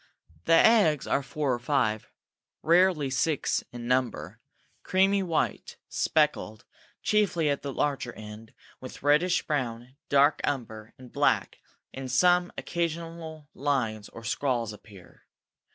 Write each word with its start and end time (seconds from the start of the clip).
The 0.45 0.53
eggs 0.53 1.05
are 1.05 1.21
four 1.21 1.53
or 1.53 1.59
five, 1.59 2.09
rarely 2.63 3.11
six 3.11 3.63
in 3.71 3.87
number, 3.87 4.39
creamy 4.81 5.21
white, 5.21 5.77
speckled, 5.89 6.65
chiefly 7.03 7.51
at 7.51 7.61
the 7.61 7.71
larger 7.71 8.11
end, 8.13 8.55
with 8.79 9.03
reddish 9.03 9.45
brown, 9.45 9.95
dark 10.09 10.41
umber, 10.43 10.95
and 10.97 11.11
black; 11.13 11.59
in 11.93 12.09
some, 12.09 12.51
occasional 12.57 13.47
lines 13.53 14.09
or 14.09 14.23
scrawls 14.23 14.73
appear. 14.73 15.27